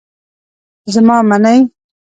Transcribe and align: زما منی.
زما 0.93 1.17
منی. 1.29 1.57